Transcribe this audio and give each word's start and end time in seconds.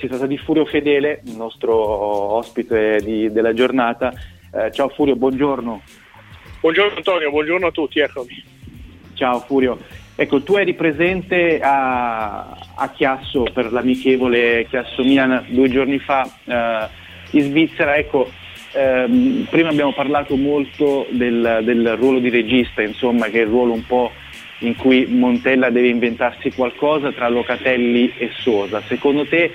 Si 0.00 0.06
tratta 0.06 0.26
di 0.26 0.38
Furio 0.38 0.64
Fedele, 0.64 1.22
il 1.24 1.34
nostro 1.34 1.74
ospite 1.74 3.00
di, 3.02 3.32
della 3.32 3.52
giornata. 3.52 4.12
Eh, 4.54 4.70
ciao 4.70 4.90
Furio, 4.90 5.16
buongiorno. 5.16 5.82
Buongiorno 6.60 6.98
Antonio, 6.98 7.30
buongiorno 7.30 7.66
a 7.66 7.70
tutti, 7.72 7.98
eccomi. 7.98 8.44
Ciao 9.14 9.40
Furio. 9.40 9.76
Ecco, 10.14 10.40
tu 10.44 10.54
eri 10.54 10.74
presente 10.74 11.58
a, 11.60 12.56
a 12.76 12.90
Chiasso 12.94 13.42
per 13.52 13.72
l'amichevole 13.72 14.68
Chiasso-Milan 14.68 15.46
due 15.48 15.68
giorni 15.68 15.98
fa 15.98 16.22
eh, 16.44 16.88
in 17.36 17.42
Svizzera. 17.42 17.96
Ecco, 17.96 18.30
ehm, 18.74 19.48
prima 19.50 19.70
abbiamo 19.70 19.94
parlato 19.94 20.36
molto 20.36 21.08
del, 21.10 21.62
del 21.64 21.96
ruolo 21.96 22.20
di 22.20 22.30
regista, 22.30 22.82
insomma, 22.82 23.26
che 23.26 23.40
è 23.40 23.42
il 23.42 23.48
ruolo 23.48 23.72
un 23.72 23.84
po' 23.84 24.12
in 24.60 24.76
cui 24.76 25.06
Montella 25.06 25.70
deve 25.70 25.88
inventarsi 25.88 26.52
qualcosa 26.52 27.10
tra 27.10 27.28
Locatelli 27.28 28.12
e 28.16 28.30
Sosa. 28.38 28.80
Secondo 28.86 29.26
te 29.26 29.50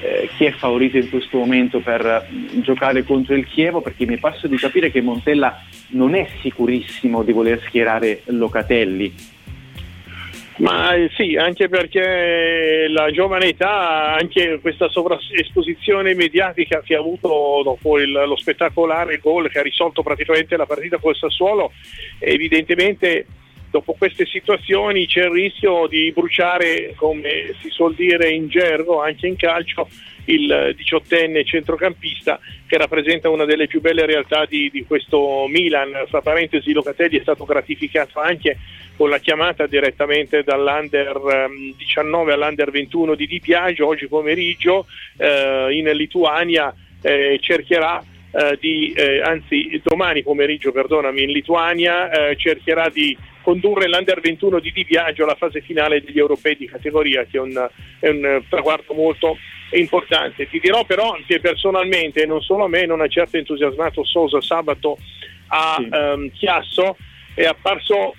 eh, 0.00 0.28
chi 0.36 0.44
è 0.44 0.52
favorito 0.52 0.96
in 0.96 1.10
questo 1.10 1.38
momento 1.38 1.80
per 1.80 2.28
giocare 2.62 3.04
contro 3.04 3.34
il 3.34 3.46
Chievo 3.46 3.80
perché 3.80 4.06
mi 4.06 4.18
passo 4.18 4.46
di 4.46 4.56
capire 4.56 4.90
che 4.90 5.00
Montella 5.00 5.62
non 5.88 6.14
è 6.14 6.28
sicurissimo 6.40 7.22
di 7.22 7.32
voler 7.32 7.60
schierare 7.66 8.22
Locatelli. 8.26 9.36
Ma 10.58 10.92
eh, 10.94 11.08
sì, 11.14 11.36
anche 11.36 11.68
perché 11.68 12.86
la 12.88 13.10
giovane 13.12 13.46
età, 13.46 14.14
anche 14.14 14.58
questa 14.60 14.88
sovraesposizione 14.88 16.14
mediatica 16.14 16.80
che 16.80 16.96
ha 16.96 16.98
avuto 16.98 17.60
dopo 17.62 17.98
il, 18.00 18.10
lo 18.10 18.36
spettacolare 18.36 19.18
gol 19.18 19.50
che 19.50 19.60
ha 19.60 19.62
risolto 19.62 20.02
praticamente 20.02 20.56
la 20.56 20.66
partita 20.66 20.98
col 20.98 21.14
Sassuolo, 21.14 21.72
evidentemente 22.18 23.26
dopo 23.70 23.94
queste 23.94 24.26
situazioni 24.26 25.06
c'è 25.06 25.24
il 25.24 25.30
rischio 25.30 25.86
di 25.86 26.12
bruciare, 26.12 26.94
come 26.96 27.54
si 27.60 27.68
suol 27.70 27.94
dire 27.94 28.30
in 28.30 28.48
gergo, 28.48 29.02
anche 29.02 29.26
in 29.26 29.36
calcio, 29.36 29.88
il 30.24 30.74
diciottenne 30.76 31.44
centrocampista 31.44 32.38
che 32.66 32.76
rappresenta 32.76 33.30
una 33.30 33.44
delle 33.44 33.66
più 33.66 33.80
belle 33.80 34.04
realtà 34.06 34.44
di, 34.44 34.70
di 34.70 34.84
questo 34.84 35.46
Milan. 35.48 36.04
Fra 36.08 36.20
parentesi 36.20 36.72
Locatelli 36.72 37.18
è 37.18 37.22
stato 37.22 37.44
gratificato 37.44 38.20
anche 38.20 38.58
con 38.96 39.08
la 39.08 39.18
chiamata 39.18 39.66
direttamente 39.66 40.42
dall'Under 40.42 41.48
19 41.76 42.32
ehm, 42.32 42.42
all'Under 42.42 42.70
21 42.70 43.14
di 43.14 43.26
Di 43.28 43.38
Biagio 43.38 43.86
oggi 43.86 44.08
pomeriggio 44.08 44.86
eh, 45.16 45.68
in 45.70 45.88
Lituania 45.92 46.74
eh, 47.00 47.38
cercherà 47.40 48.02
eh, 48.32 48.58
di, 48.60 48.92
eh, 48.92 49.22
anzi 49.22 49.80
domani 49.84 50.24
pomeriggio 50.24 50.72
perdonami 50.72 51.22
in 51.22 51.30
Lituania 51.30 52.10
eh, 52.10 52.36
cercherà 52.36 52.88
di 52.88 53.16
condurre 53.48 53.88
l'Under 53.88 54.20
21 54.20 54.60
di 54.60 54.72
Di 54.72 54.84
Biagio 54.84 55.24
alla 55.24 55.34
fase 55.34 55.62
finale 55.62 56.02
degli 56.02 56.18
europei 56.18 56.54
di 56.54 56.66
categoria, 56.66 57.24
che 57.24 57.38
è 57.38 57.40
un, 57.40 57.68
è 57.98 58.08
un 58.08 58.42
traguardo 58.46 58.92
molto 58.92 59.38
importante. 59.70 60.46
Ti 60.46 60.60
dirò 60.60 60.84
però 60.84 61.16
che 61.26 61.40
personalmente, 61.40 62.26
non 62.26 62.42
solo 62.42 62.64
a 62.64 62.68
me, 62.68 62.84
non 62.84 63.00
ha 63.00 63.08
certo 63.08 63.38
entusiasmato 63.38 64.04
Sosa 64.04 64.42
sabato 64.42 64.98
a 65.46 65.76
sì. 65.78 65.88
um, 65.90 66.30
Chiasso, 66.30 66.98
è 67.32 67.44
apparso 67.44 68.14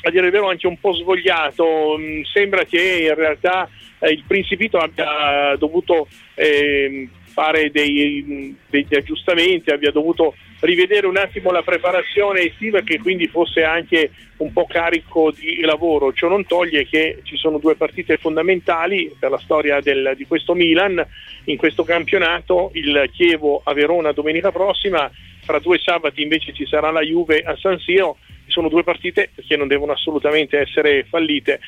a 0.00 0.10
dire 0.10 0.26
il 0.26 0.32
vero 0.32 0.48
anche 0.48 0.66
un 0.66 0.80
po' 0.80 0.94
svogliato, 0.94 1.96
mm, 1.96 2.22
sembra 2.22 2.64
che 2.64 3.06
in 3.08 3.14
realtà 3.14 3.70
eh, 4.00 4.10
il 4.10 4.24
Principito 4.26 4.78
abbia 4.78 5.54
dovuto 5.58 6.08
eh, 6.34 7.08
fare 7.32 7.70
dei, 7.70 8.56
degli 8.68 8.94
aggiustamenti, 8.96 9.70
abbia 9.70 9.92
dovuto 9.92 10.34
rivedere 10.62 11.06
un 11.06 11.16
attimo 11.16 11.50
la 11.50 11.62
preparazione 11.62 12.42
estiva 12.42 12.80
che 12.82 12.98
quindi 12.98 13.26
fosse 13.26 13.62
anche 13.62 14.10
un 14.38 14.52
po' 14.52 14.66
carico 14.66 15.30
di 15.30 15.60
lavoro. 15.60 16.12
Ciò 16.12 16.28
non 16.28 16.46
toglie 16.46 16.86
che 16.86 17.20
ci 17.24 17.36
sono 17.36 17.58
due 17.58 17.74
partite 17.74 18.16
fondamentali 18.16 19.14
per 19.18 19.30
la 19.30 19.38
storia 19.38 19.80
del, 19.80 20.14
di 20.16 20.26
questo 20.26 20.54
Milan 20.54 21.04
in 21.44 21.56
questo 21.56 21.84
campionato, 21.84 22.70
il 22.74 23.10
Chievo 23.12 23.60
a 23.64 23.72
Verona 23.72 24.12
domenica 24.12 24.52
prossima, 24.52 25.10
fra 25.44 25.58
due 25.58 25.78
sabati 25.78 26.22
invece 26.22 26.52
ci 26.52 26.66
sarà 26.66 26.90
la 26.90 27.02
Juve 27.02 27.42
a 27.42 27.56
San 27.56 27.78
Siro, 27.78 28.18
sono 28.46 28.68
due 28.68 28.84
partite 28.84 29.30
che 29.46 29.56
non 29.56 29.66
devono 29.66 29.92
assolutamente 29.92 30.58
essere 30.58 31.04
fallite 31.08 31.60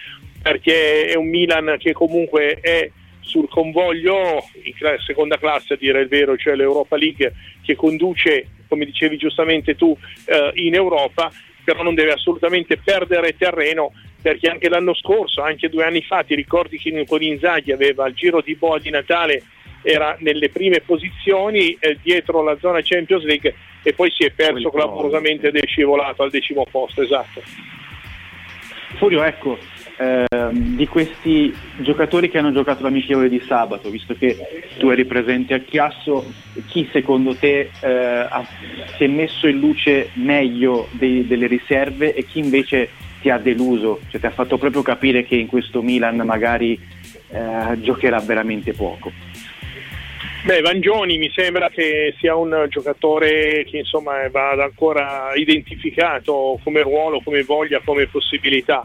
perché 0.42 1.06
è 1.06 1.16
un 1.16 1.28
Milan 1.28 1.76
che 1.78 1.92
comunque 1.94 2.58
è 2.60 2.90
sul 3.24 3.48
convoglio 3.48 4.44
in 4.62 4.74
seconda 5.04 5.38
classe 5.38 5.74
a 5.74 5.76
dire 5.76 6.00
il 6.00 6.08
vero, 6.08 6.36
cioè 6.36 6.54
l'Europa 6.54 6.96
League 6.96 7.32
che 7.62 7.74
conduce, 7.74 8.46
come 8.68 8.84
dicevi 8.84 9.16
giustamente 9.16 9.74
tu, 9.74 9.96
eh, 10.26 10.52
in 10.54 10.74
Europa, 10.74 11.32
però 11.64 11.82
non 11.82 11.94
deve 11.94 12.12
assolutamente 12.12 12.76
perdere 12.76 13.36
terreno 13.36 13.92
perché 14.20 14.48
anche 14.48 14.68
l'anno 14.68 14.94
scorso, 14.94 15.42
anche 15.42 15.68
due 15.68 15.84
anni 15.84 16.02
fa, 16.02 16.22
ti 16.22 16.34
ricordi 16.34 16.78
che 16.78 17.04
con 17.06 17.22
Inzaghi 17.22 17.72
aveva 17.72 18.06
il 18.06 18.14
giro 18.14 18.40
di 18.40 18.54
boa 18.54 18.78
di 18.78 18.88
Natale, 18.88 19.42
era 19.82 20.16
nelle 20.20 20.48
prime 20.48 20.80
posizioni 20.80 21.76
eh, 21.78 21.98
dietro 22.00 22.42
la 22.42 22.56
zona 22.58 22.80
Champions 22.82 23.22
League 23.24 23.54
e 23.82 23.92
poi 23.92 24.10
si 24.10 24.24
è 24.24 24.30
perso 24.30 24.70
clamorosamente 24.70 25.48
ed 25.48 25.56
è 25.56 25.66
scivolato 25.66 26.22
al 26.22 26.30
decimo 26.30 26.64
posto, 26.70 27.02
esatto. 27.02 27.42
Furio, 28.96 29.22
ecco, 29.24 29.58
Ehm, 29.96 30.74
di 30.74 30.88
questi 30.88 31.54
giocatori 31.78 32.28
che 32.28 32.38
hanno 32.38 32.52
giocato 32.52 32.82
l'amichevole 32.82 33.28
di 33.28 33.40
sabato, 33.46 33.90
visto 33.90 34.14
che 34.14 34.36
tu 34.76 34.88
eri 34.88 35.04
presente 35.04 35.54
a 35.54 35.58
Chiasso, 35.58 36.32
chi 36.66 36.88
secondo 36.92 37.36
te 37.36 37.70
eh, 37.80 37.88
ha, 37.88 38.44
si 38.96 39.04
è 39.04 39.06
messo 39.06 39.46
in 39.46 39.60
luce 39.60 40.10
meglio 40.14 40.88
dei, 40.90 41.26
delle 41.26 41.46
riserve 41.46 42.12
e 42.12 42.24
chi 42.24 42.40
invece 42.40 42.88
ti 43.20 43.30
ha 43.30 43.38
deluso, 43.38 44.00
cioè 44.08 44.20
ti 44.20 44.26
ha 44.26 44.30
fatto 44.30 44.58
proprio 44.58 44.82
capire 44.82 45.24
che 45.24 45.36
in 45.36 45.46
questo 45.46 45.80
Milan 45.80 46.16
magari 46.16 46.78
eh, 47.30 47.80
giocherà 47.80 48.18
veramente 48.18 48.72
poco? 48.72 49.12
Beh, 50.44 50.60
Vangioni 50.60 51.18
mi 51.18 51.30
sembra 51.34 51.70
che 51.70 52.14
sia 52.18 52.34
un 52.34 52.66
giocatore 52.68 53.64
che 53.64 53.78
insomma 53.78 54.28
va 54.28 54.50
ancora 54.50 55.32
identificato 55.36 56.58
come 56.62 56.82
ruolo, 56.82 57.20
come 57.22 57.42
voglia, 57.44 57.80
come 57.82 58.08
possibilità. 58.08 58.84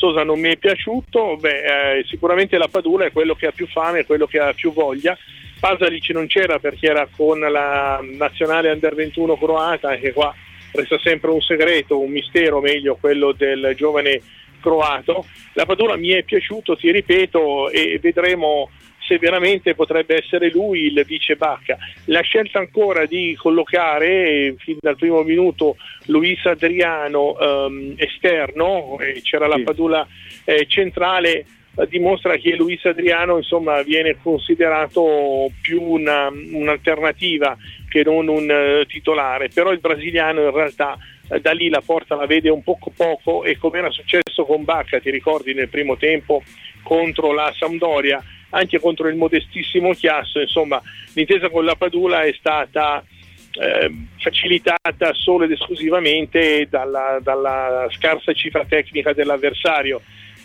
Sosa 0.00 0.24
non 0.24 0.40
mi 0.40 0.48
è 0.48 0.56
piaciuto, 0.56 1.36
beh, 1.36 1.98
eh, 1.98 2.04
sicuramente 2.06 2.56
la 2.56 2.68
Padula 2.68 3.04
è 3.04 3.12
quello 3.12 3.34
che 3.34 3.48
ha 3.48 3.52
più 3.52 3.66
fame, 3.66 4.06
quello 4.06 4.26
che 4.26 4.38
ha 4.38 4.54
più 4.54 4.72
voglia. 4.72 5.14
Pasalic 5.60 6.08
non 6.10 6.26
c'era 6.26 6.58
perché 6.58 6.86
era 6.86 7.06
con 7.14 7.38
la 7.38 8.00
nazionale 8.02 8.70
under 8.70 8.94
21 8.94 9.36
croata, 9.36 9.96
che 9.96 10.14
qua 10.14 10.34
resta 10.72 10.98
sempre 11.00 11.28
un 11.28 11.42
segreto, 11.42 11.98
un 11.98 12.10
mistero 12.10 12.60
meglio 12.60 12.96
quello 12.98 13.32
del 13.32 13.74
giovane 13.76 14.22
croato. 14.62 15.26
La 15.52 15.66
Padula 15.66 15.96
mi 15.96 16.08
è 16.08 16.22
piaciuto, 16.22 16.78
ti 16.78 16.90
ripeto, 16.90 17.68
e 17.68 17.98
vedremo 18.00 18.70
se 19.10 19.18
veramente 19.18 19.74
potrebbe 19.74 20.22
essere 20.22 20.50
lui 20.50 20.84
il 20.84 21.02
vice 21.04 21.34
Bacca. 21.34 21.76
La 22.04 22.20
scelta 22.20 22.60
ancora 22.60 23.06
di 23.06 23.34
collocare 23.36 24.54
fin 24.58 24.76
dal 24.80 24.94
primo 24.94 25.24
minuto 25.24 25.76
Luis 26.06 26.44
Adriano 26.44 27.36
ehm, 27.36 27.94
esterno, 27.96 28.98
eh, 29.00 29.20
c'era 29.22 29.48
la 29.48 29.60
Padula 29.64 30.06
eh, 30.44 30.64
centrale, 30.68 31.44
eh, 31.76 31.86
dimostra 31.88 32.36
che 32.36 32.54
Luis 32.54 32.84
Adriano 32.84 33.38
insomma, 33.38 33.82
viene 33.82 34.16
considerato 34.22 35.50
più 35.60 35.82
una, 35.82 36.28
un'alternativa 36.28 37.56
che 37.88 38.04
non 38.04 38.28
un 38.28 38.48
uh, 38.48 38.86
titolare, 38.86 39.48
però 39.52 39.72
il 39.72 39.80
brasiliano 39.80 40.42
in 40.42 40.52
realtà 40.52 40.96
eh, 41.28 41.40
da 41.40 41.50
lì 41.50 41.68
la 41.68 41.82
porta 41.84 42.14
la 42.14 42.26
vede 42.26 42.48
un 42.48 42.62
poco 42.62 42.92
poco. 42.96 43.42
E 43.42 43.58
come 43.58 43.78
era 43.78 43.90
successo 43.90 44.44
con 44.44 44.62
Bacca, 44.62 45.00
ti 45.00 45.10
ricordi 45.10 45.52
nel 45.52 45.68
primo 45.68 45.96
tempo 45.96 46.44
contro 46.84 47.32
la 47.32 47.52
Sampdoria, 47.58 48.22
anche 48.50 48.78
contro 48.78 49.08
il 49.08 49.16
modestissimo 49.16 49.92
Chiasso, 49.92 50.40
insomma 50.40 50.80
l'intesa 51.14 51.48
con 51.48 51.64
la 51.64 51.74
Padula 51.74 52.22
è 52.22 52.32
stata 52.38 53.04
eh, 53.52 53.90
facilitata 54.18 55.12
solo 55.12 55.44
ed 55.44 55.52
esclusivamente 55.52 56.66
dalla, 56.70 57.18
dalla, 57.20 57.88
scarsa 57.90 58.32
cifra 58.32 58.64
tecnica 58.64 59.12
dell'avversario. 59.12 60.00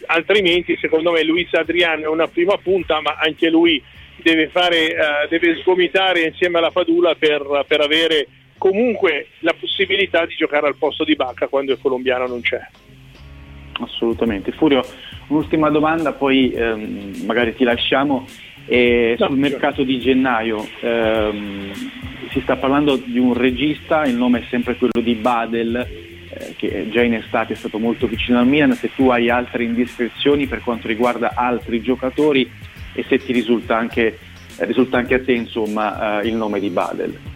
Altrimenti, 0.08 0.78
secondo 0.80 1.12
me, 1.12 1.24
Luis 1.24 1.54
Adriano 1.54 2.04
è 2.04 2.08
una 2.08 2.28
prima 2.28 2.58
punta, 2.58 3.02
ma 3.02 3.18
anche 3.20 3.50
lui 3.50 3.82
deve, 4.18 4.48
fare, 4.50 4.90
eh, 4.90 5.28
deve 5.30 5.58
sgomitare 5.62 6.22
insieme 6.22 6.58
alla 6.58 6.72
Padula 6.72 7.16
per, 7.16 7.66
per 7.68 7.82
avere 7.82 8.28
comunque 8.58 9.28
la 9.40 9.54
possibilità 9.60 10.26
di 10.26 10.36
giocare 10.36 10.68
al 10.68 10.78
posto 10.78 11.04
di 11.04 11.16
Bacca 11.16 11.48
quando 11.48 11.74
il 11.74 11.80
colombiano 11.80 12.28
non 12.28 12.42
c'è. 12.42 12.60
Assolutamente. 13.80 14.52
Furio, 14.52 14.82
un'ultima 15.28 15.70
domanda, 15.70 16.14
poi 16.14 16.52
ehm, 16.52 17.24
magari 17.26 17.56
ti 17.56 17.64
lasciamo. 17.64 18.26
E 18.68 19.16
no, 19.20 19.28
sul 19.28 19.38
mercato 19.38 19.84
di 19.84 20.00
gennaio 20.00 20.68
ehm, 20.80 21.72
si 22.32 22.42
sta 22.42 22.56
parlando 22.56 22.96
di 22.96 23.20
un 23.20 23.34
regista, 23.34 24.06
il 24.06 24.16
nome 24.16 24.40
è 24.40 24.44
sempre 24.50 24.76
quello 24.76 25.02
di 25.04 25.14
Badel, 25.14 25.76
eh, 25.76 26.56
che 26.58 26.90
già 26.90 27.04
in 27.04 27.14
estate 27.14 27.54
è 27.54 27.56
stato 27.56 27.78
molto 27.78 28.08
vicino 28.08 28.40
al 28.40 28.48
Milan. 28.48 28.74
Se 28.74 28.90
tu 28.96 29.10
hai 29.10 29.30
altre 29.30 29.64
indiscrezioni 29.64 30.48
per 30.48 30.62
quanto 30.62 30.88
riguarda 30.88 31.34
altri 31.36 31.82
giocatori 31.82 32.50
e 32.94 33.06
se 33.08 33.18
ti 33.18 33.34
risulta 33.34 33.78
anche, 33.78 34.18
risulta 34.60 34.98
anche 34.98 35.16
a 35.16 35.24
te 35.24 35.34
insomma, 35.34 36.22
eh, 36.22 36.28
il 36.28 36.36
nome 36.36 36.60
di 36.60 36.70
Badel. 36.70 37.35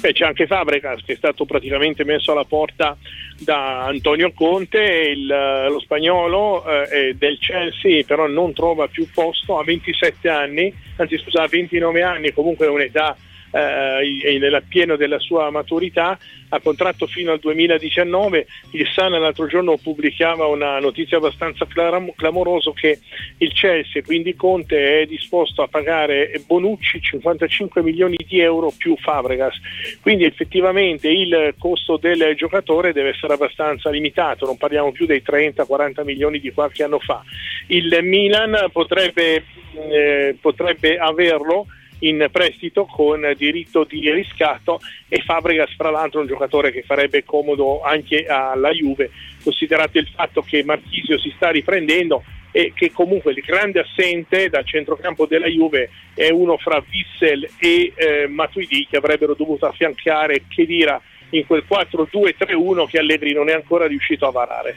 Beh, 0.00 0.12
c'è 0.12 0.24
anche 0.24 0.46
Fabregas 0.46 1.02
che 1.04 1.14
è 1.14 1.16
stato 1.16 1.44
praticamente 1.44 2.04
messo 2.04 2.32
alla 2.32 2.44
porta 2.44 2.96
da 3.38 3.84
Antonio 3.84 4.32
Conte, 4.32 4.80
il, 4.80 5.26
lo 5.26 5.80
spagnolo 5.80 6.64
eh, 6.64 7.14
del 7.14 7.38
Chelsea 7.38 8.04
però 8.04 8.26
non 8.26 8.52
trova 8.52 8.88
più 8.88 9.08
posto, 9.12 9.58
ha 9.58 9.64
27 9.64 10.28
anni, 10.28 10.72
anzi 10.96 11.18
scusa, 11.18 11.42
ha 11.42 11.48
29 11.48 12.02
anni, 12.02 12.32
comunque 12.32 12.66
è 12.66 12.70
un'età 12.70 13.16
eh, 13.52 14.38
nel 14.38 14.62
pieno 14.66 14.96
della 14.96 15.18
sua 15.18 15.50
maturità, 15.50 16.18
ha 16.48 16.60
contratto 16.60 17.06
fino 17.06 17.32
al 17.32 17.38
2019. 17.38 18.46
Il 18.72 18.86
Sun 18.88 19.10
l'altro 19.12 19.46
giorno 19.46 19.76
pubblicava 19.76 20.46
una 20.46 20.78
notizia 20.78 21.18
abbastanza 21.18 21.66
clamorosa 21.66 22.72
che 22.74 22.98
il 23.38 23.52
Chelsea, 23.52 24.02
quindi 24.02 24.34
Conte, 24.34 25.02
è 25.02 25.06
disposto 25.06 25.62
a 25.62 25.68
pagare 25.68 26.40
Bonucci 26.46 27.00
55 27.00 27.82
milioni 27.82 28.16
di 28.26 28.40
euro 28.40 28.72
più 28.76 28.96
Fabregas. 28.96 29.54
Quindi 30.00 30.24
effettivamente 30.24 31.08
il 31.08 31.54
costo 31.58 31.96
del 31.96 32.34
giocatore 32.36 32.92
deve 32.92 33.10
essere 33.10 33.34
abbastanza 33.34 33.90
limitato, 33.90 34.46
non 34.46 34.56
parliamo 34.56 34.92
più 34.92 35.06
dei 35.06 35.22
30-40 35.24 36.04
milioni 36.04 36.38
di 36.38 36.52
qualche 36.52 36.84
anno 36.84 36.98
fa. 36.98 37.22
Il 37.68 37.98
Milan 38.02 38.68
potrebbe, 38.72 39.44
eh, 39.90 40.36
potrebbe 40.40 40.98
averlo 40.98 41.66
in 42.02 42.28
prestito 42.30 42.86
con 42.86 43.32
diritto 43.36 43.84
di 43.84 44.10
riscatto 44.10 44.80
e 45.08 45.22
Fabregas 45.24 45.74
fra 45.76 45.90
l'altro 45.90 46.20
un 46.20 46.26
giocatore 46.26 46.72
che 46.72 46.82
farebbe 46.82 47.24
comodo 47.24 47.82
anche 47.82 48.26
alla 48.26 48.70
Juve 48.70 49.10
considerato 49.42 49.98
il 49.98 50.08
fatto 50.08 50.42
che 50.42 50.64
Marchisio 50.64 51.18
si 51.18 51.32
sta 51.36 51.50
riprendendo 51.50 52.22
e 52.50 52.72
che 52.74 52.92
comunque 52.92 53.32
il 53.32 53.40
grande 53.40 53.80
assente 53.80 54.48
dal 54.48 54.66
centrocampo 54.66 55.26
della 55.26 55.46
Juve 55.46 55.90
è 56.14 56.30
uno 56.30 56.58
fra 56.58 56.84
Vissel 56.86 57.48
e 57.58 57.92
eh, 57.94 58.26
Matuidi 58.26 58.86
che 58.88 58.98
avrebbero 58.98 59.34
dovuto 59.34 59.66
affiancare 59.66 60.44
Chedira 60.48 61.00
in 61.30 61.46
quel 61.46 61.64
4-2-3-1 61.68 62.86
che 62.86 62.98
Allegri 62.98 63.32
non 63.32 63.48
è 63.48 63.54
ancora 63.54 63.86
riuscito 63.86 64.26
a 64.26 64.30
varare. 64.30 64.76